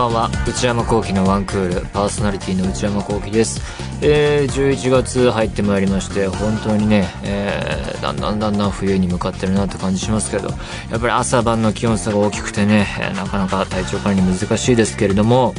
[0.00, 0.30] ばんは。
[0.48, 1.86] 内山聖輝のワンクール。
[1.88, 3.60] パーソナリティの内山聖輝です、
[4.00, 10.48] えー、11月入ってまいりまして本当にね、えー、だんだんだんだん冬に向かってるなって感じしますけど
[10.90, 15.54] やっぱり朝晩の気温差が大きくてね、なかなか体調管理難しいですけれども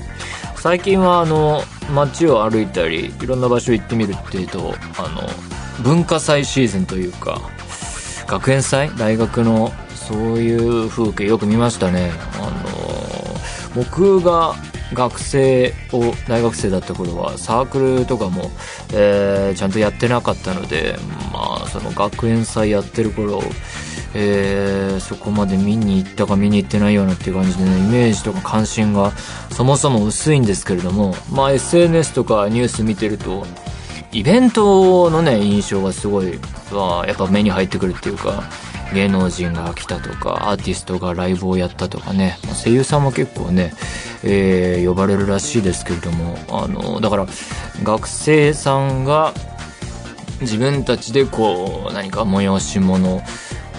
[0.56, 1.62] 最近はあの
[1.94, 5.28] 街を歩いたりいろんな場所行ってみるっていうとあの
[5.84, 7.42] 文化祭シーズンというか
[8.28, 8.96] 学園祭？
[8.98, 12.12] 大学のそういう風景よく見ましたね。
[13.76, 14.56] 僕が
[14.94, 18.52] 学生を大学生だった頃はサークルとかも、
[18.94, 20.98] えー、ちゃんとやってなかったので
[21.32, 23.42] まあその学園祭やってる頃
[24.14, 29.12] えー、そこまで見に行ったか見に行ってないようなっていう感じでね、イメージとか関心が
[29.52, 33.46] そもそも薄いんですけれども、まあ SNS とかニュース見てると、
[34.12, 36.38] イベントのね、印象がすごい、
[36.74, 38.44] まあ、やっぱ目に入ってくるっていうか、
[38.94, 43.74] 芸能人が来たとか、アーティストがライブをやったとかね、まあ、声優さんも結構ね、
[44.24, 47.28] えー、呼ばれるらしいですけれども、あの、だから、
[47.84, 49.34] 学生さんが
[50.42, 53.22] 自分たちでこう、何か催し物、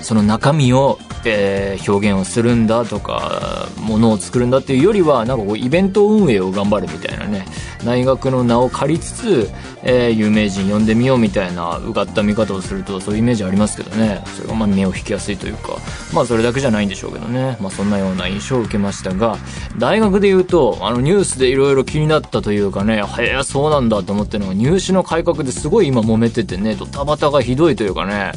[0.02, 7.46] その中身を、えー、表現をするんだとかものを作るんだっていうよりはなんかこうイベント運営を頑張るみたいなね
[7.84, 9.50] 大学の名を借りつつ、
[9.82, 14.22] えー、有名人呼んでみようみたいなうがった見方をするとそういうイメージありますけどね。
[14.36, 15.76] それがまあ目を引きやすいというか
[16.12, 17.56] まあそれだけじゃないんでしょうけどね。
[17.60, 19.36] まあそんなような印象を受けましたが
[19.78, 28.32] 大学で言うとあのニュースでいろいろ気になったというかねへえそうなんだと思ってるのが入試の改革ですごい今揉めててねドタバタがひどいというかね。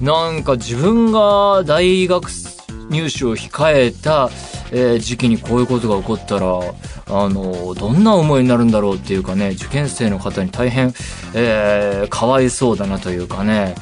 [0.00, 2.28] なんか自分が大学
[2.90, 4.30] 入試を控えた、
[4.70, 6.46] えー、時期にこういうことが起こったら、
[7.06, 10.92] あの、どんな思いになるんだろうっていうかね、受験生の方に大変、
[11.34, 13.74] えー、かわいそうだなというかね、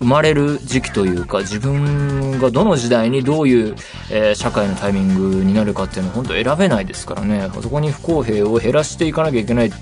[0.00, 3.76] 生まれる時期というか、自分がどの時代にどういう、
[4.10, 9.72] えー、社会のタイミングになるかっていうのは本当選べないですからね、そこに不公平を減らしていかなきゃいけない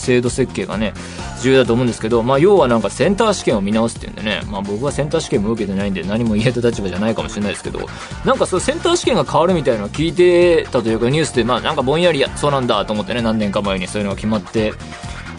[0.00, 0.94] 制度設計がね、
[1.42, 7.80] 重要だと思うんですけど、まあ、要はなんかセンター試験を見直すっていうんでね、まあ、僕はセンター試験も受けてないんで何も言えた立場じゃないかもしれないですけど、
[8.24, 14.72] なんかそうセンター試験が変わるみたいなのを聞いてたというかニュースで、まあ、なんかぼんやりや、そうなんだと思ってね、何年か前にそういうのが決まって、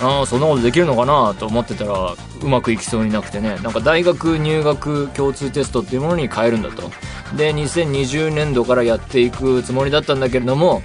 [0.01, 6.89] ああ、そんなことできるのかなと思ってたら、うまくいきそうになくてね、なんか大学入学共通テストっていうものに変えるんだと。
[7.37, 10.81] で、2020年度からやっていくつもりだったんだけれども、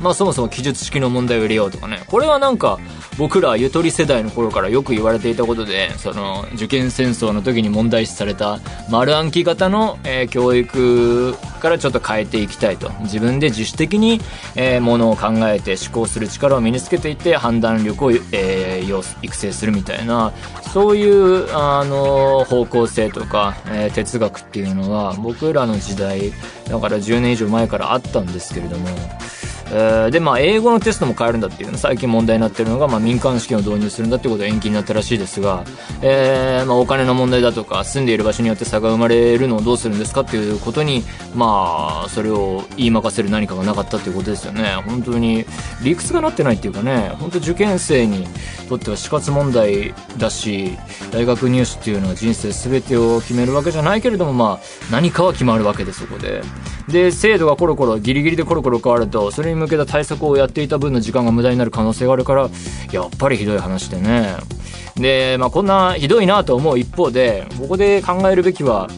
[0.00, 2.02] まあそもそも記述式の問題を入れようとかね。
[2.06, 2.78] これはなんか
[3.18, 12.90] 僕らゆとり世代の頃からよく言われていたことで、その受験戦争の時に問題視された丸暗記型の、えー、教育からちょっと変えていきたいと。
[13.00, 14.20] 自分で自主的に、
[14.54, 20.32] えー、ものを考えて思考する力を身につけていって判断力を、えー、育成するみたいな、
[20.72, 26.32] そういう、あの、方向性とか、えー、哲学っていうのは僕らの時代、
[26.68, 28.88] だから10年以上前からあったんですけれども、
[29.68, 35.64] えー、で、まあ、英語のテストも変えるんだっていう、最近問題になってるのが、まあ、民間試験を導入するんだってことで延期になったらしいですが、
[36.02, 41.02] えー、まあ、お金の問題だとか、住んでいる場所によって差が生まれるのをどうするんですかっていうことに、
[41.34, 44.82] まあ、それを言いまかせる何かがなかったっていうことですよね。
[44.86, 45.44] 本当に、
[45.82, 48.26] 理屈がなってないっていうかね、本当受験生に
[48.68, 50.76] とっては死活問題だし、
[51.10, 56.42] 大学入試っていうのは人生全てを決めるわけじゃないけれども、まあ、何かは決まるわけで、そこで。
[56.88, 62.48] で、制度がコロコロ、ギリギリでコロコロ変わると、それに向けた対策をやっていた分の時間が無駄になる可能性があるから、
[62.92, 64.36] やっぱりひどい話でね。
[64.96, 68.88] で、まあこんなひどいなと思う一方で、ここで考えるべきは、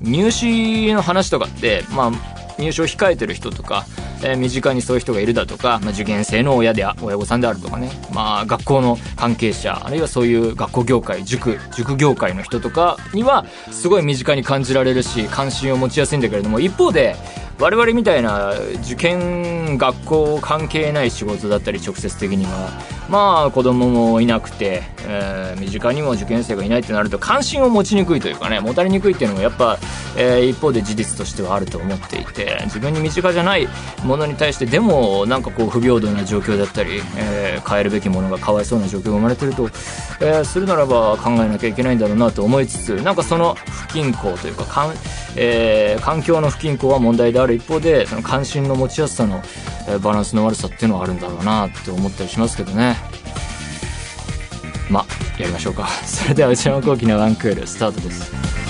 [0.00, 2.12] 入試の話とかって、まあ、
[2.58, 3.84] 入試を控えてる人とか、
[4.22, 17.16] えー、身近にそういう人がいるだとか、まあ、受験生の親で親御さんであるとかね、まあ、学校の関係者あるいはそういう学校業界塾塾業界の人とかにはすごい身近に感じられるし関心を持ちやすいんだけれども一方で
[17.60, 22.70] 我々みたいな受験学校関係ない仕事だったり直接的には
[23.10, 29.78] まあ子供もいなくて、えー、身近にも受験生がいないってなると関心を持ちにくいというかね持たれにくいっていうのもやっぱ、
[30.16, 33.68] えー、一方で事実としてはあると思っていて自分に身近じゃない
[34.10, 39.66] ものに対してでもなんかこう不平等な状況だったり、えー、変えるべきものがかわいそうな状況が生まれてると、
[40.20, 44.94] えー、するならば考えなきゃいけないんだろうなと思いつつなんかその不均衡というかかん、
[45.36, 49.40] えー、環境の不均衡は問題である一方でその関心の持ちやすさの、
[49.88, 52.96] えバランスの悪さっていうのはあるんだろうなって思ったりしますけどね。
[54.90, 55.86] まあやりましょうか。
[56.04, 58.69] それでは内山昂輝のワンクールスタートです。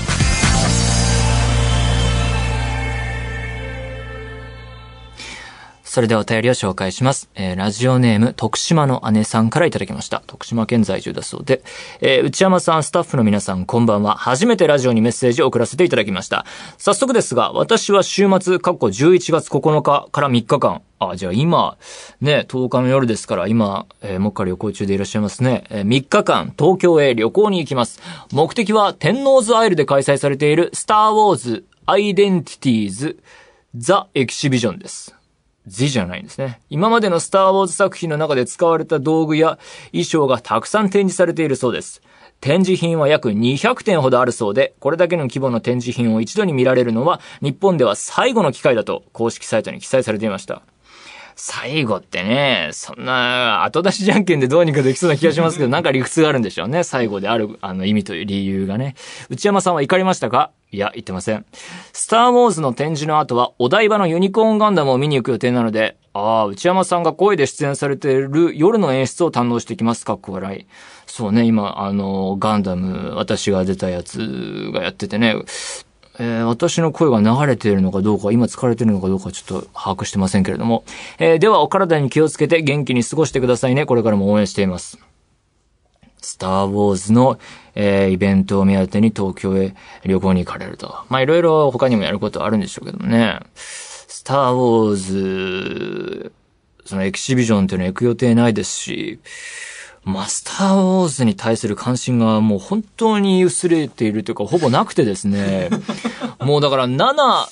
[5.90, 7.28] それではお便りを紹介します。
[7.34, 10.22] えー、ラジオネーム、徳島の姉さんからいただきました。
[10.24, 11.64] 徳島県在住だそうで、
[12.00, 14.14] えー、内山さん、スタッフの皆さん、こんばんは。
[14.14, 16.46] 初めてラジオにメッセージを送らせていただきました。
[16.78, 21.76] 早速ですが、私は週末、過去11月9日から3日間、あ、じゃあ今、
[22.20, 25.64] ね、10日の夜ですから、今、えー、もっか旅行中でいらっしゃいますね。
[25.70, 28.00] えー、3日間、東京へ旅行に行きます。
[28.30, 33.18] 目的は、天王洲アイルで開催されている、スターウォーズ、アイデンティティーズ、
[33.74, 35.16] ザ・エキシビジョンです。
[35.66, 36.60] 字じゃないんですね。
[36.70, 39.58] 今までのスターウォーズ作品の中で使われた道具や
[39.92, 42.02] 衣装がたくさん展示されているそうです。
[42.40, 50.62] 展示品は約200点ほどあるそうで、これだけの規模の展示品を一度に見られるのは、日本では最後の機会だと公式サイトに記載されていました。
[51.36, 56.82] 最後ってね、そんな後出しじゃんけんでどうにかできそうな気がしますけど、 なんか理屈があるんでしょうね。
[56.84, 58.94] 最後である、あの意味という理由がね。
[59.28, 60.50] 内山さんは怒りましたか？
[60.72, 61.44] いや、言ってません。
[61.92, 70.04] スターウォーズの展示の後は、お台場のユニコーンガンダムを見に行く予定なので、ああ、内山さんが声で出演されている夜の演出を堪能していきます。
[70.04, 70.66] かっこ笑い。
[71.06, 75.34] そうね、今、あの、ガンダム、私が出たやつがやっててね、
[76.22, 80.84] えー、私の声が流れているのかどうか、今疲れているのかどうかちょっと把握してませんけれども。
[81.18, 83.86] えー、ではお体に気をつけて元気に過ごしてくださいね。
[83.86, 84.98] これからも応援しています。
[86.18, 87.38] スターウォーズの、
[87.74, 89.74] えー、イベントを目当てに東京へ
[90.04, 90.94] 旅行に行かれると。
[91.08, 93.40] まあいろいろ他にもやることあるんでしょうけどもね。
[93.54, 96.32] スターウォーズ、
[96.84, 99.20] そのエキシビジョンっていうのは行く予定ないですし、
[100.04, 105.70] マスターウォーズに対する関心がもう本当に薄れているというか、ほぼなくてですね。
[106.40, 107.48] もうだから7、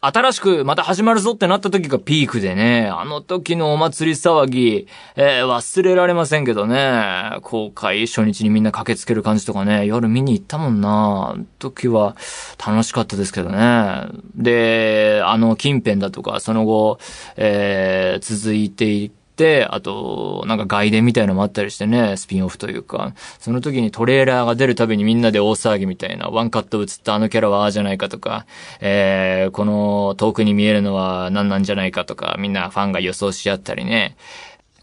[0.00, 12.14] 新しくまた始まるぞってなった時がピークでね、あの時のお祭り騒ぎ、えー、忘れられませんけどね、公開初日にみんな駆けつける感じとかね、夜見に行ったもんな時は
[12.64, 14.08] 楽しかったですけどね。
[14.36, 16.98] で、あの近辺だとか、その後、
[17.36, 19.10] えー、続いてい
[19.70, 28.46] あと、なんか外伝みたいなのもあったりしてね、スピンオフというか、その時にトレーラーが出るたびにみんなで大騒ぎみたいな、ワンカット映ったあのキャラはああじゃないかとか、
[28.80, 34.16] えー、この遠くに見えるのは何なんじゃないかとか、みんなファンが予想し合ったりね、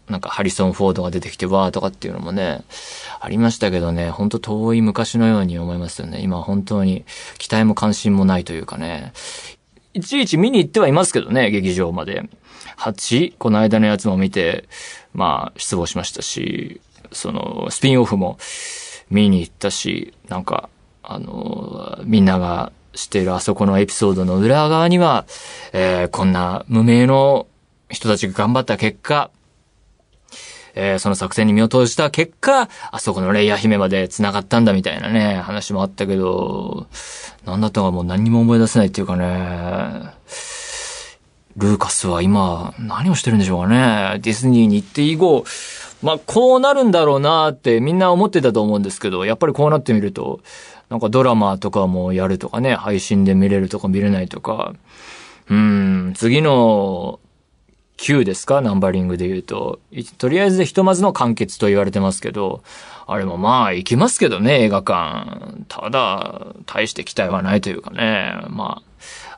[0.08, 2.62] なんかハリソン・フォードが出てきてわーとかっていうのもね、
[3.20, 6.20] ありましたけどね、ほんと遠い昔のように思いますよね。
[6.20, 7.04] 今本当に
[7.38, 9.12] 期待も関心もないというかね。
[9.94, 12.28] いちいち見に行ってはいますけどね、劇場まで。
[12.78, 14.68] 8、この間のやつも見て、
[15.12, 16.80] まあ、失望しましたし、
[17.12, 18.38] その、スピンオフも
[19.10, 20.68] 見に行ったし、なんか、
[21.02, 25.26] あの、みんなが知っているあそこのエピソードの裏側には、
[25.72, 27.46] えー、こんな無名の
[27.90, 29.30] 人たちが頑張った結果、
[30.74, 36.86] えー、その作戦に身を投じた結果、あそこのレイヤー姫まで繋がったんだみたいなね、話もあったけど、
[37.44, 40.10] なんだったかもう何にも思い出せないっていうかね、
[41.56, 44.18] ルーカスは今、何をしてるんでしょうかね。
[44.20, 45.44] ディズニーに行って以後、
[46.02, 50.40] まあ、こうなるんだろうなってみんな思ってたと思うんですけど、やっぱりこうなってみると、
[50.90, 54.74] なんかドラマとかもやるとかね、配信で見れるとか見れないとか、
[55.48, 57.20] うん、次の
[57.96, 58.60] 9ですか？
[58.60, 59.78] ナンバリングで言うと。
[60.18, 62.62] とりあえずひとまずの完結と言われてますけど、
[63.06, 65.64] あれもまあ行きますけどね、映画館。
[65.68, 68.34] ただ、大して期待はないというかね。
[68.48, 68.82] まあ、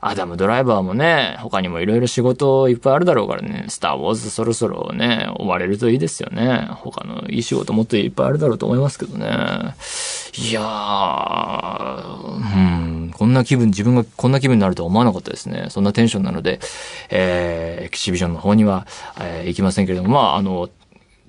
[0.01, 6.67] アダムドライバーもね、他にもいろいろ仕事いっぱいあるだろうからね、スターウォーズそろそろね、終われるといいですよね。
[6.71, 9.25] 他のいい仕事もっといっぱいあるだろうと思いますけどね。
[9.25, 15.67] いやー、うん、こんな気分、自分がこんな気分になるとは思わなかったですね。
[15.69, 16.59] そんなテンションなので、
[17.09, 18.85] えー、エキシビジョンの方には、
[19.19, 20.69] えー、行きませんけれども、まあ、あの、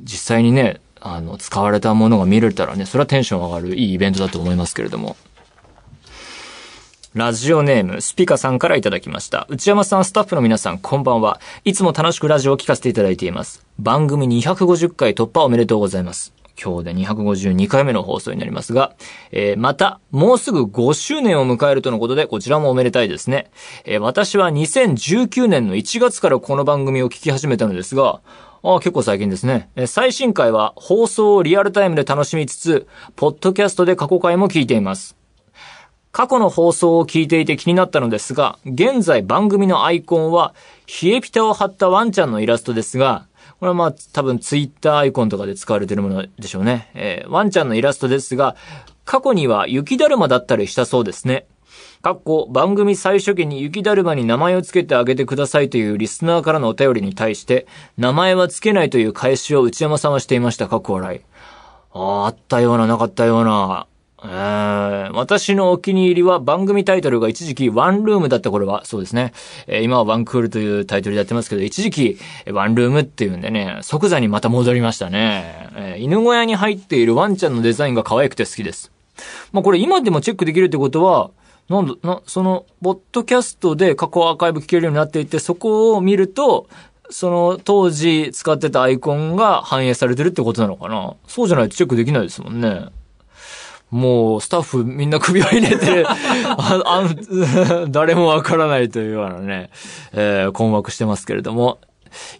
[0.01, 5.17] 実際にね、あの、使われたものが見れたらね、それはテンション上がるいいイベントだと思いますけれども。
[7.19, 9.49] ラジオネーム、スピカさんからいただきました。
[9.51, 11.41] 内山さん、スタッフの皆さん、こんばんは。
[11.65, 13.67] いつも楽しくラジオを聞かせていただいています。
[13.81, 16.33] 番組250回突破おめでとうございます。
[16.57, 18.95] 今日で252回目の放送になりますが、
[19.33, 23.51] えー、また、もうすぐ5周年を迎えるとのことで、こちらもおめでたいですね。
[23.85, 28.21] えー、私は2019年の1月からこの番組を聞き始めたのですが、
[28.63, 29.71] ああ、結構最近ですね。
[29.75, 35.18] え最新回は放送をリアルタイムで楽しみつつ、ポッドキャストで過去回も聞いています。
[36.19, 40.53] 過去の放送を聞いていて気になったのですが、現在番組のアイコンは、
[41.01, 43.29] 冷えピタを貼ったワンちゃんのイラストですが、
[43.61, 46.91] これはまあ多分ツイッターアイコンとかで使われてるものでしょうね。
[46.95, 48.57] えー、ワンちゃんのイラストですが、
[49.05, 51.47] 過去には雪だるまだったりしたそうですね。
[52.03, 60.67] かっこ番組最初期に雪だるまに名前を付けてあげてくださいというリスナーからのお便りに対して、名前は付けないという返しを内山さんはしていました。
[60.67, 61.21] かっこ笑い。
[61.93, 63.87] ああ、あったような、なかったような。
[64.25, 69.33] え、私のお気に入りは番組タイトルが一時期ワンルームだった頃は、そうですね。
[69.67, 72.19] えー、今はワンクールというタイトルでやってますけど、一時期
[72.51, 75.69] ワンルームっていうんでね、即座にまた戻りましたね。
[75.77, 78.91] えー、犬小屋に入っているワンちゃんのデザインが可愛くて好きです。
[79.53, 81.31] まあこれ今でもチェックできるってことは、
[81.69, 86.67] なんだ、な、その、ポッドキャストで過去アーカイブ聞けるようになっていて、そこを見ると、
[87.11, 92.87] その当時使ってたアイコンが反映されてるってことなのかなそうじゃないとチェックできないですもんね。
[93.91, 97.05] もう、スタッフみんな首を入れて、 ああ
[97.89, 99.71] 誰もわからないというようなね、
[100.13, 101.79] えー、困惑してますけれども、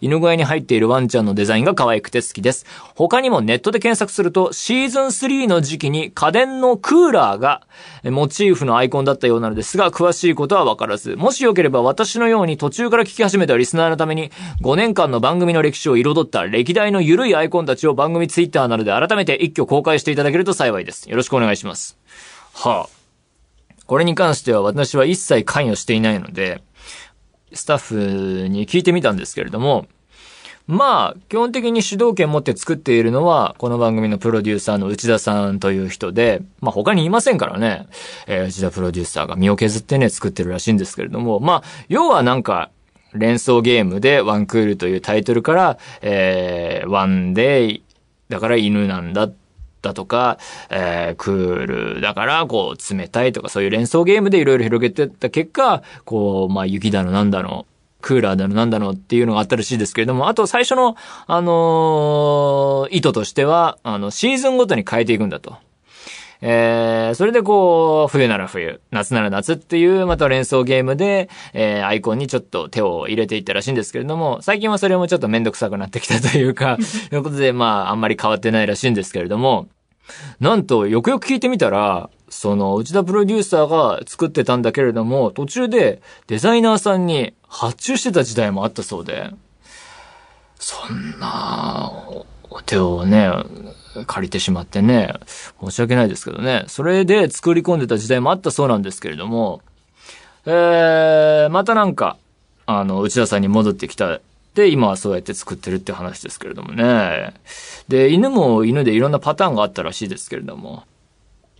[0.01, 2.65] 犬小屋に入っているワンちゃんのデザインが可愛くて好きです。
[2.95, 7.61] 他にもネットで検索すると、シーズン3の時期に家電のクーラーが
[8.03, 21.09] モチーフのアイコンだったようなのですが、詳しいことはわからず、もしよければ私のように途中から聞き始めたリスナーのために、5年間の番組の歴史を彩った歴代の緩いアイコンたちを番組ツイッターなどで改めて一挙公開していただけると幸いです。
[21.09, 21.97] よろしくお願いします。
[22.53, 22.99] はあ。
[23.85, 26.61] これに関しては私は一切関与していないので、
[27.53, 29.87] スタッフに聞いてみたんですけれども、
[30.69, 37.87] まあ、基本的に主導権持って作っているのは、この番組のプロデューサーの内田さんという人で、まあ他にいませんからね、
[38.27, 42.69] えー、内田プロデューサーが身を削ってね、作ってるらしいんですけれども、まあ、要はなんか、
[43.13, 47.83] 連想ゲームでワンクールというタイトルから、えー、ワンデイ、
[48.29, 49.31] だから犬なんだ
[49.81, 50.37] だとか、
[50.69, 57.65] えー、クールだから、こう、冷たいとか、そういう連想ゲームでいろいろ広げてった結果、こう、まあ、雪だのなんだの、
[58.01, 60.95] クーラーだのなんだのっていうのがあったらしいですけれども、あと最初の、
[61.27, 65.57] あのー、意図としては、あの、シーズンごとに変えていくんだと。
[66.41, 76.77] えー、それでこう、冬なら冬、夏なら夏っていう、また連想ゲームで、えー、アイコンにちょっと手を入れていったらしいんですけれども、最近はそれもちょっとめんどくさくなってきたというか、
[77.09, 79.67] ということで、まあ、あんまり変わってないらしいんですけれども、
[80.39, 89.31] なんと、よくよく聞いてみたら、その、内田プロデューサーが作ってたんだけれども、途中でデザイナーさんに発注してた時代もあったそうで、
[90.57, 91.91] そんな、
[92.65, 93.29] 手をね、
[94.07, 95.13] 借りてしまってね、
[95.63, 99.61] 申し訳ないですけどね、それで作り込んでた時代もあったそうなんですけれども、
[100.45, 102.17] えー、またなんか、
[102.65, 104.19] あの、内田さんに戻ってきた
[104.55, 107.33] で、今はそうやって作ってるって話ですけれどもね。
[107.87, 110.83] で、犬も犬でいろんなパターンがあったらしいですけれども。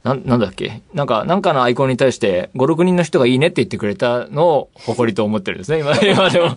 [0.04, 0.82] な、なんだっけ？
[0.94, 6.56] なんか、なんかのアイコンに対して、5、6人の人がいいねって言ってくれたのを誇りと思ってるんですね、今、 今でも。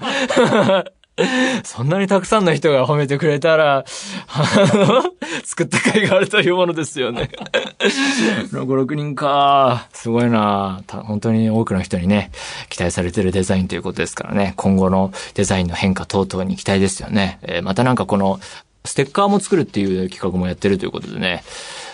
[1.64, 3.85] そんなにたくさんの人が褒めてくれたら、
[4.28, 5.02] あの、
[5.45, 7.31] 作った甲斐があるというものですよね。
[8.52, 9.88] 5、6人か。
[9.92, 12.31] すごいな本当に多くの人にね、
[12.71, 17.38] 期待されてるデザインということですからね、今後のデザインの変化等々に期待ですよね。
[17.42, 18.40] えー、またなんかこの、
[18.85, 21.45] ステッカーも作るっていう企画もやってるということでね、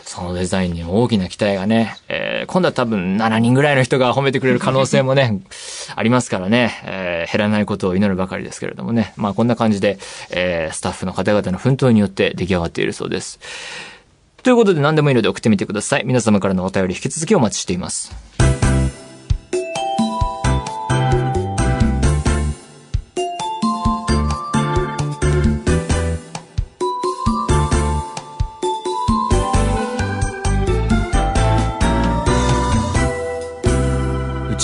[0.08, 5.42] そのデザインに大きな期待がね、えー、今度は多分7人ぐらいの人が褒めてくれる可能性もね、
[5.94, 9.12] ありますからね、えー、減らないことを祈るばかりですけれどもね。
[9.16, 9.98] まあこんな感じで、
[10.30, 13.38] えー、スタッフの方々の奮闘によって出来上がっているそうです。
[14.42, 16.04] ということで何でもいいので送ってみてください。
[16.06, 18.27] 皆様からのお便り引き続きお待ちしています。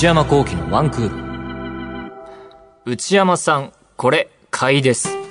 [0.04, 2.92] 内山幸喜のワンクール。
[2.92, 5.23] 内山さん、これ、買いです。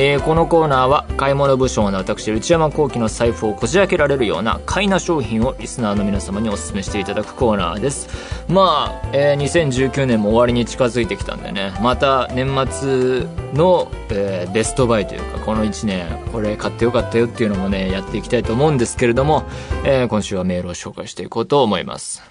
[0.00, 8.08] えー、このコーナーは買い物部署の私内山幸喜の財布をこじ開けられるような買いな商品をリスナーの皆様にお勧めしていただくコーナーです。
[8.48, 11.72] まあ、えー、2019年も終わりに近づいてきたんでね。
[11.82, 19.46] また年末の、えー、ベストバイというかこの1年これ買ってよかったよっていうのもねやっていきたいと思うんですけれども、
[19.84, 22.22] えー、今週はメールを紹介していこうと思います。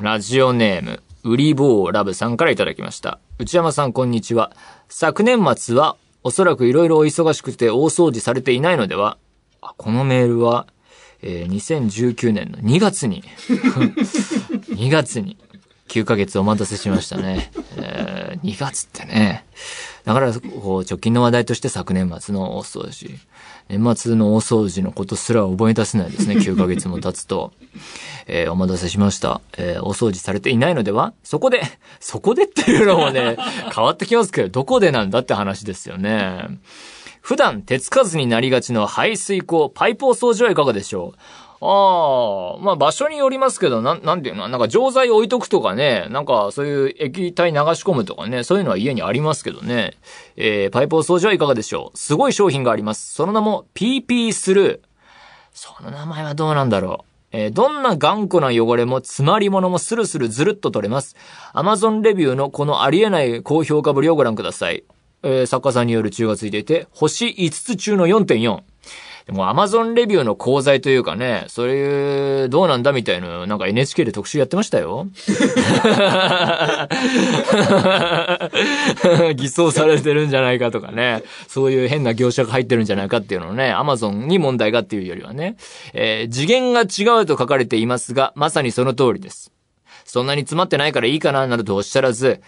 [0.00, 3.20] ラジオネームウリボーラブさんからいただきました。
[3.36, 4.52] 内山さんこんにちは。
[4.88, 9.18] 昨年末はおそらく色々お忙しくて大掃除されていないのでは
[9.76, 10.68] このメールは、
[11.20, 13.24] えー、2019年の2月に
[14.68, 15.36] 2月に
[15.88, 17.50] 9ヶ月お待たせしましたね。
[17.76, 19.44] えー、2月ってね。
[20.04, 23.18] だから、こう、直近の話題として昨年末の大掃除。
[23.68, 26.36] 年末の大掃除のことすら覚え出せないですね。
[26.40, 27.52] 9ヶ月も経つと。
[28.26, 29.40] えー、お待たせしました。
[29.58, 31.62] えー、お掃除されていないのではそこで、
[32.00, 33.36] そこでっていうのもね、
[33.74, 36.58] 変わってきますけど、どこでなんだって話ですよね。
[37.20, 41.18] 普段手つかずになりがちの排水口、パイプお掃除はいかがでしょう？
[41.66, 49.94] ああ、まあ場所によりますけど、なん、なんていうのなんか錠剤置いとくとかね、なんかそういう液体流し込むとかね、そういうのは家にありますけどね。
[50.36, 53.14] えー、パイプお掃除はいかがでしょうすごい商品があります。
[53.14, 54.88] その名も PP スルー。
[55.54, 57.14] その名前はどうなんだろう。
[57.32, 61.16] えー、どんな頑固な汚れも詰まり物もスルスルずるっと取れます。
[61.54, 64.84] Amazon レビューのこのありえない高評価ぶりをご覧ください。
[65.22, 68.73] えー、作家さんによる中がついていて、星5つ中の4.4。
[69.26, 75.06] でもアマゾンレビューの講座というかね、それ、どうなんだみたいな、なんか NHK で特集やってましたよ。
[79.34, 85.56] 偽装されてるんじゃないかとかね、そういう変な業者が入ってるんじゃないかっていうのをね、アマゾンに問題がっていうよりはね、
[85.94, 89.52] えー、次元が違うと書かれていますが、まさにその通りです。
[90.04, 92.42] そんなに詰まってないからいいかな、などとおっしゃらず、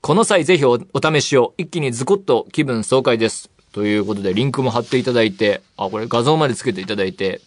[0.00, 3.50] この際ぜひお試しを、一気にズコッと気分爽快です。
[3.76, 7.42] ということで、リンクも貼っていただいて、あ、これ画像までつけていただいて、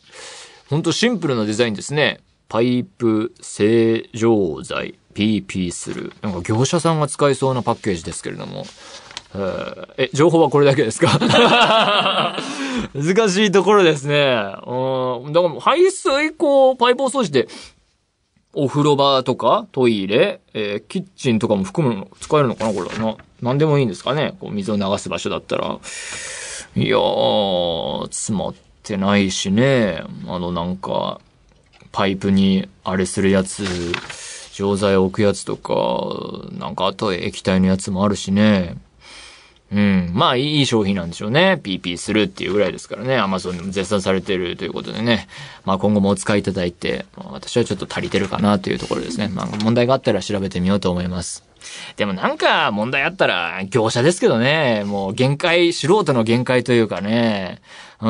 [0.69, 2.19] ほんとシンプルなデザインですね。
[2.49, 6.13] パイプ正常剤 PP する。
[6.21, 8.63] なんか業者さんが使いそうなパッケージですけれども。
[9.97, 11.17] え、情報はこれだけですか？
[12.93, 14.35] 難しいところですね。
[14.67, 15.33] うん。
[15.33, 17.47] だから排水口パイプを掃除で、
[18.61, 23.15] お風呂場とかトイレ、えー、キッチンとかも含むの、使えるのかなこれはな。
[23.41, 25.79] 何でもいいんですかねこう水を流す場所だったら。
[26.75, 30.03] いやー、詰まってないしね。
[30.27, 31.21] あのなんか、
[31.93, 33.63] パイプにあれするやつ、
[34.53, 35.73] 錠剤置くやつとか、
[36.51, 38.75] なんかあと液体のやつもあるしね。
[39.71, 40.11] うん。
[40.13, 41.59] まあ、いい商品なんでしょうね。
[41.63, 43.21] PP するっていうぐらいですからね。
[43.21, 45.27] Amazon でも絶賛されてるということでね。
[45.63, 49.27] まあ、今後もお使いいただいて、私はちょっと足りてるかなというところですね。
[49.27, 51.43] まあ、問題があったら調べてみようと思います。
[51.97, 54.83] でもなんか問題あったら業者ですけどね。
[54.85, 57.61] もう限界、素人の限界というかね。
[58.01, 58.09] う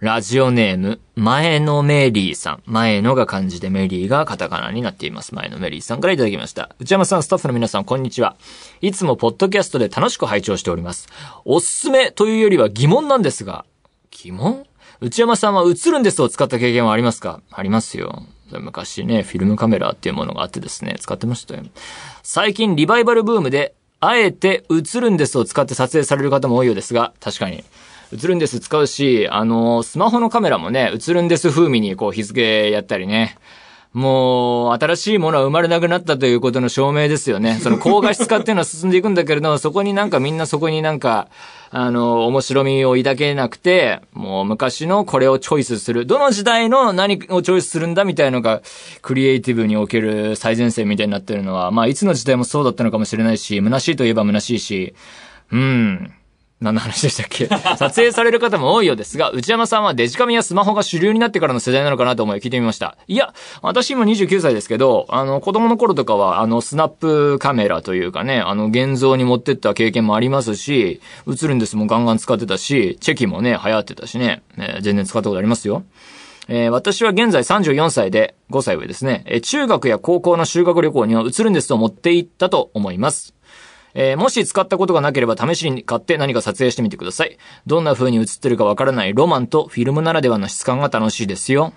[0.00, 2.62] ラジオネーム、前のメリーさん。
[2.64, 5.34] 前のが漢字でメリーがカタカナになっています。
[5.34, 6.76] 前のメリーさんからいただきました。
[6.78, 8.36] 内山さん、スタッフの皆さん、こんにちは。
[8.80, 11.08] いつもポッドキャストで楽しく拝聴しております。
[11.44, 13.64] おすすめというよりは疑問なんですが、
[14.12, 14.64] 疑問？
[15.00, 17.40] 内山さんは映るんですを使った経験はありますか？
[17.50, 18.22] ありますよ。
[18.52, 21.64] 昔ね、フィルムカメラっていうものがあってですね、使ってましたよ。
[22.22, 27.64] 最近リバイバルブームで、あえて映るんですを使って撮影される方も多いようですが、確かに。
[28.12, 33.36] 映るんです使うし、あの、スマホのカメラもね、映るんです風味にこう日付やったりね。
[33.92, 37.58] もう、新しいものは生まれなくなったということの証明ですよね。
[37.62, 41.28] その高画質化っていうのは進んでいくんだけれども、そこになんかみんなそこになんか、
[41.70, 46.06] あの、面白みを抱けなくて、もう昔のこれをチョイスする。
[46.06, 48.62] どの時代の何をチョイスするんだみたいのが、
[49.00, 54.94] クリエイティブにおける最前線みたいになってるのは、まあいつの時代もそうだったのかもしれないし、虚しいといえば虚しいし、
[55.50, 56.12] うん。
[56.60, 57.46] 何の話でしたっけ？
[57.78, 62.96] 撮影される方も多いようですが、内山さんはデジカメやスマホが主流になってからの世代なのかなと思い聞いてみました。
[63.06, 75.84] いや、私今29歳ですけど、あの、子供の頃とかは、あの、スナップカメラというかね、あの、現像に持ってった経験もありますし、映るんですもガンガン使ってたし、チェキもね、流行ってたしね、えー、全然使ったことありますよ。
[76.48, 83.34] えー、私は現在34歳で、5歳上ですね、えー、中学や高校の修学旅行には映るんですと持って行ったと思います。
[83.94, 87.38] えー、もし使ったことがなければ試しに買って何か撮影してみてください。
[87.66, 91.72] どんな風に映ってるかわからないロマンとフィルムならではの質感が楽しいですよ。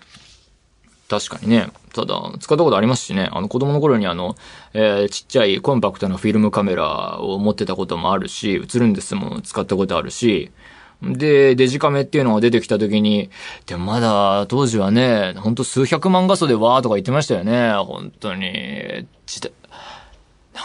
[1.09, 1.67] 確かにね。
[1.93, 3.27] ただ、使ったことありますしね。
[3.33, 4.37] あの、子供の頃にあの、
[4.73, 10.51] えー、ちっちゃいコンパクトなフィルムカメラを持ってたこともあるし、映るんですもん使ったことあるし、
[11.01, 13.29] で、デジカメっていうのが出てきた時に、
[13.65, 17.73] でもまだ当時はね、ほんと数百万画素でわーとか言ってましたよね。
[17.73, 19.07] 本当に。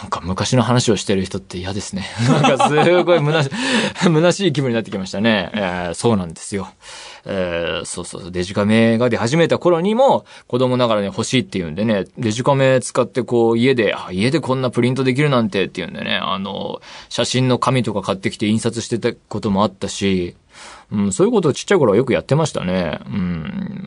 [0.01, 2.05] なんか昔の話をしてる人って嫌ですね。
[2.29, 3.49] なんかすごい虚しい
[4.03, 5.49] 虚しい気分になってきましたね。
[5.53, 6.69] えー、そうなんですよ。
[7.25, 16.79] えー、そうそう、デジカメが出始めた頃にも子供ながらね欲しいって言うんでね、デジカメ使ってこう家で、あ、家でこんなプリントできるなんてって言うんでね、あの、
[17.09, 20.35] 写真の紙とか買ってきて印刷してたこともあったし、
[20.91, 22.99] うん、そういうことをちっちゃい頃はよくやってましたね。
[23.05, 23.86] うん。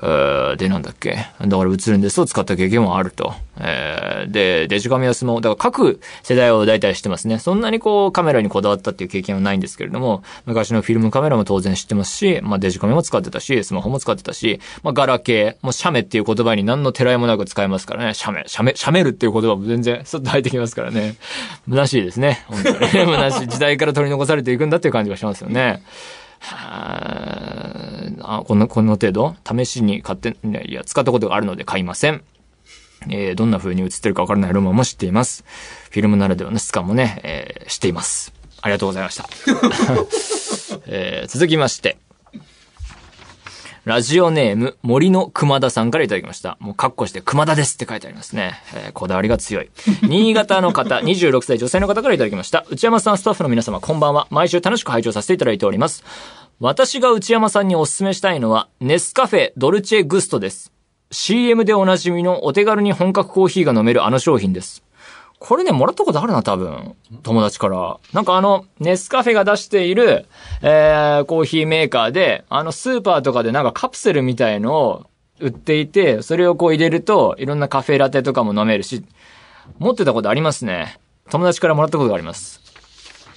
[0.00, 1.26] で、なんだっけ？
[1.40, 3.34] だから映るんですを使った経験もあると。
[3.60, 7.40] えー、で、デジカメやスマホ、だから各世代を大体知ってますね。
[7.40, 18.14] そんなにこうカメラにこだわったっていう経験はないんですけれども、昔のフィルムカメラも当然知ってますし、まあデジカメも使ってたし、スマホも使ってたし、まあガラケー、もうシャメっていう言葉に何のてらいもなく使えますからね。
[18.14, 21.16] シャメ、シャメ、シャメるっていう言葉も全然、ちょっと入ってきますからね。
[21.68, 22.44] 虚しいですね。
[22.46, 22.76] 本当に。
[22.86, 25.82] 虚しい時代から取り残されていくんだっていう感じがしますよね。
[26.40, 29.36] あ、この、この程度？
[29.44, 32.22] 試しに買って、いや、使ったことがあるので買いません。
[33.08, 35.44] えー、どんな風に映ってるかわからないロマンも知っています。
[35.90, 38.32] フィルムならではの質感もね、えー、知っています。
[38.60, 39.28] ありがとうございました。
[40.86, 41.98] えー、続きまして。
[43.88, 46.58] ラジオネーム、森の熊田さんからいただきました。
[46.60, 48.60] もう、カッコして、熊田ですって書いてありますね。
[48.74, 49.70] えー、こだわりが強い。
[50.06, 52.66] 新潟の方、26歳女性の方からいただきました。
[52.68, 54.26] 内山さん、スタッフの皆様、こんばんは。
[54.28, 56.04] 毎週楽しく拝聴させていただいております。
[56.60, 60.70] 私が内山さんにお勧めしたいのは、ネスカフェドルチェグストです。
[61.10, 64.82] CM でおなじみのお手軽に本格コーヒーが飲めるあの商品です。
[65.38, 66.96] これね、もらったことあるな、多分。
[67.22, 67.98] 友達から。
[68.12, 70.26] なんかあの、ネスカフェが出している、
[70.62, 75.06] えー、コーヒーメーカーで、あの、スーパーとかでなんかカプセルみたいのを
[75.40, 79.04] 売っていて、それをこう入れると、いろんなカフェラテとかも飲めるし、
[79.78, 80.98] 持ってたことありますね。
[81.30, 82.67] 友達からもらったことがあります。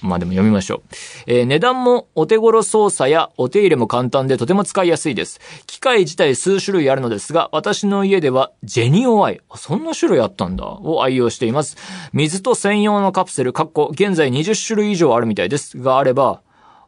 [0.02, 0.82] まあでも読みましょう。
[1.26, 5.40] えー値段もお手頃操作やお手入れも簡単でとても使いやすいです。
[5.66, 11.76] 機械自体数種類あるのですが、私の家ではジェニオアイ、そんな種類あったんだ、を愛用しています。
[12.12, 15.78] 水と専用のカプセル、かっこ現在20種類以上あるみたいです。
[15.78, 16.40] があれば、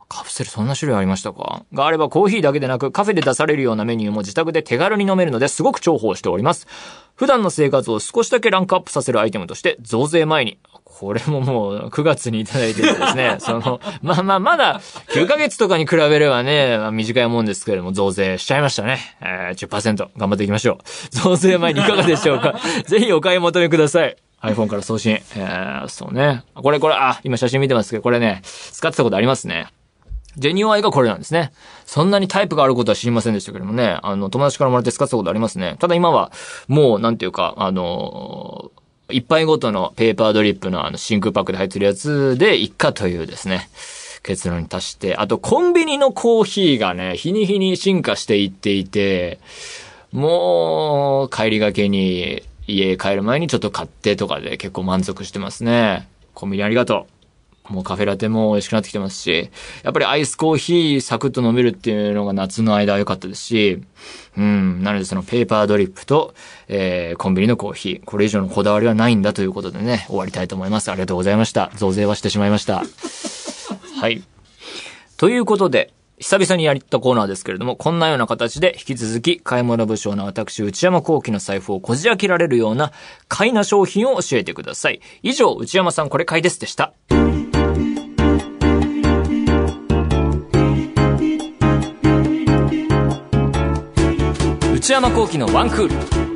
[0.08, 1.64] カプセルそんな種類ありましたか？
[1.72, 6.66] があればコーヒーだけでなくカフェで出されるようなメニューも自宅で手軽に飲めるのですごく重宝しております。
[7.16, 10.58] 普段の生活を少しだけランクアップさせるアイテムとして増税前に。
[10.84, 19.00] これももう9月にいただいててですね、 その、まあまあまだ9ヶ月とかに比べればね、まあ短いもんですけれども増税しちゃいましたね。
[19.20, 21.16] えー、10%頑張っていきましょう。
[21.16, 22.54] 増税前にいかがでしょうか？
[22.86, 24.16] ぜひお買い求めください。
[24.42, 25.14] iPhone から送信。
[25.36, 26.44] えー、そうね。
[26.54, 29.66] これこれ、あ、今写真見てますけど、これね、使ってたことありますね。
[30.36, 31.52] ジェニオアイがこれなんですね。
[31.86, 33.98] そんなにタイプがあることは知りませんでしたけどもね。
[34.02, 35.76] あの、友達からもらって使ったことありますね。
[35.78, 36.32] ただ今は、
[36.68, 43.68] もう、なんていうか、あのー一杯ごとのペーパードリップのあの真空パックで入ってるやつでいっかというですね、
[44.22, 49.38] 結論に達して、あとコンビニのコーヒーがね、日に日に進化していっていて、
[50.12, 56.08] もう、帰りがけに家帰る前にちょっと買ってとかで結構満足してますね。
[56.34, 57.13] コンビニありがとう。
[57.68, 59.50] もうカフェラテも美味しくなってきてますし、
[59.82, 63.82] やっぱりアイスコーヒーサクッと飲めるっていうのが夏の間は良かったですし、
[64.36, 66.34] うん、なのでそのペーパードリップと、
[66.68, 70.90] えー、コンビニのコーヒー、これ以上のこだわりはないんだということでね、終わりたいと思います。
[70.90, 71.70] ありがとうございました。
[71.76, 72.82] 増税はしてしまいました。
[73.98, 74.22] はい。
[75.16, 82.92] ということで、久々にやったコーナーですけれども、こんなような形で引き続き、買い物不詳な私、内山幸喜の財布をこじ開けられるような、
[83.28, 85.00] 買いな商品を教えてください。
[85.22, 86.92] 以上、内山さんこれ買いですでした。
[94.84, 96.33] 内山幸喜のワンクール。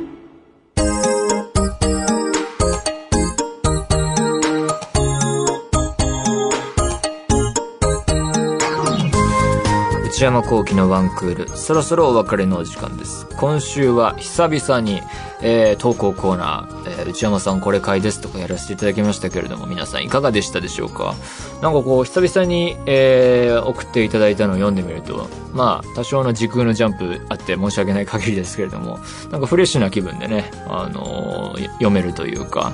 [10.19, 11.57] 内山幸喜のワンクール。
[11.57, 13.25] そろそろお別れのお時間です。
[13.37, 15.01] 今週は久々に、
[15.41, 21.15] えー、投稿コーナー、えー内山さんこれ買いですとかやらせていただきましたけれども、皆さんいかがでしたでしょうか？
[21.61, 28.99] なんかこう、久々に、えー、送っていただいたのを読んでみると、まあ、多少の時空のジャンプあって申し訳ない限りですけれども、
[29.31, 32.73] なんかフレッシュな気分でね、あのー読めるというか、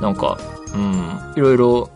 [0.00, 0.38] なんか、
[0.72, 1.90] うん、いろいろ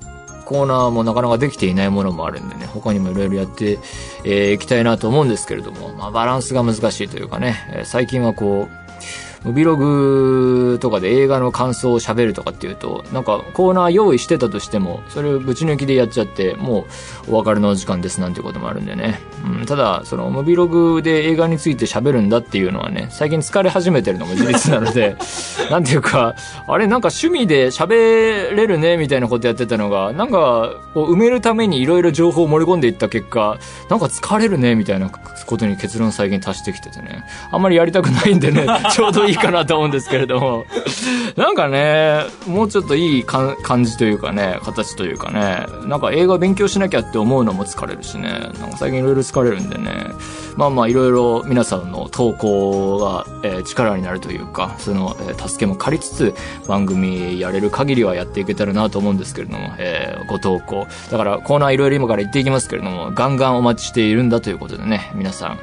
[0.49, 3.79] コーナーもなかなかできていないものもあるんでね、他にもいろいろやって
[4.25, 8.88] えーいきたいなと思うんですけれども、まあ、バランスが難しいというかね、え最近はこう、
[9.45, 16.87] ムビログとかで映画の感想を喋るとかっていうと、なんかコーナー用意してたとしても、それをぶち抜きでやっちゃって、も
[17.29, 19.21] うお別れの時間ですなんてこともあるんでね。
[19.45, 25.17] うん、ただ、そのムビログで映画について喋るんだっていうのはね、最近疲れ始めてるのも事実なので、
[25.71, 26.35] なんていうか、
[26.67, 37.25] あれなんか趣味で喋れるねみたいなことやってたのが、なんかこう埋めるためにいろいろ情報を盛り込んでいった結果、なんか疲れるねみたいなことに結論最近達してきててね。
[37.53, 40.65] あんまりやりたくないんでね、ちょうどいいいいかなと思うんですけれども。
[41.37, 50.07] なんかね、もうちょっといい感じというかね、形というかね、なんか映画勉強しなきゃって思うのも疲れるしね、なんか最近いろいろ疲れるんでね、
[50.57, 56.35] まあまあいろいろ皆さんの投稿が、えー力になるというか、その、えー助けも借りつつ
[56.67, 60.87] 番組やれる限りはやっていけたらなと思うんですけれども、えーご投稿。
[61.11, 65.59] だからコーナーいろいろ今から言っていきますけれども、ガンガンお待ちしているんだということでね、皆さん、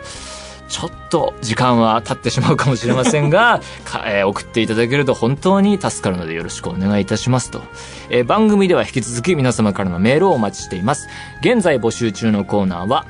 [0.68, 3.62] ちょっと時間は経ってしまうかもしれませんが、
[4.08, 7.62] えー送っていただけると本当に助かるのでよろしくお願いいたしますと。
[8.10, 11.08] えー番組では引き続き皆様からのメールをお待ちしています。
[11.42, 13.06] 現在募集中のコーナーは、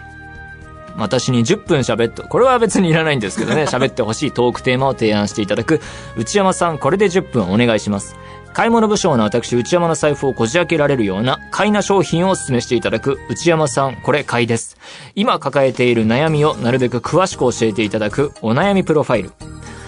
[0.97, 5.81] 私に10分喋っと、これは別にいらないんですけどね、 喋ってほしいトークテーマを提案していただく、
[6.17, 8.15] 内山さん、これで10分お願いします。
[8.55, 14.77] 買い物不詳の私、内山の財布をこじ開けられるような、買いな商品をお勧めしていただく、内山さん、これ買いです。
[15.13, 19.31] 今抱えている悩みをなるべく詳しく教えていただく、お悩みプロファイル。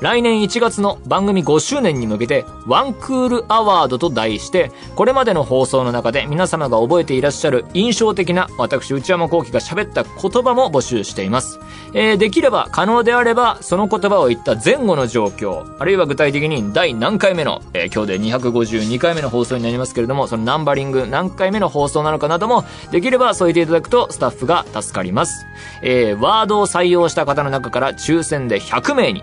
[0.00, 11.60] 来年1月の番組5周年に向けて、ワンクールアワードと題して、これまでの放送の中で皆様が覚えていらっしゃる印象的な私内山幸輝が喋った言葉も募集しています。
[11.92, 25.44] えー、できれば、可能であれば、その言葉を言った前後の状況、あるいは具体的に第何回目の、えー、今日で252回目の放送になりますけれども、そのナンバリング何回目の放送なのかなども、できれば添えていただくとスタッフが助かります。
[25.82, 29.22] えー、ワードを採用した方の中から抽選で100名に、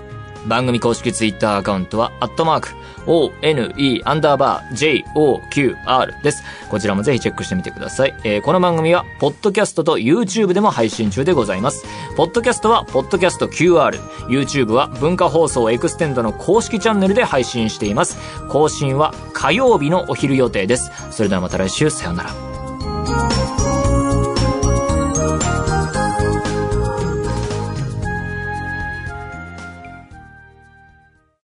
[0.47, 2.69] 番組公式ツイッターアカウントは、アットマーク、
[3.05, 6.43] one アンダーバー joqr です。
[6.69, 8.15] こちらもぜひチェックしてみてください。
[8.23, 11.85] えー、この番組は、ポッドキャストと YouTube でも配信中でございます。
[12.15, 13.99] ポッドキャストは、ポッドキャスト QR。
[14.27, 18.17] YouTube は、文化放送エクステンドの公式チャンネルで配信しています。
[18.49, 20.91] 更新は火曜日のお昼予定です。
[21.11, 22.54] それではまた来週、さよなら。